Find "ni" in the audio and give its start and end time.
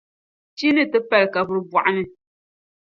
0.71-0.83, 1.95-2.03